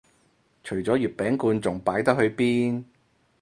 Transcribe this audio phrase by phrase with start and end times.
[0.63, 2.85] 除咗月餅罐仲擺得去邊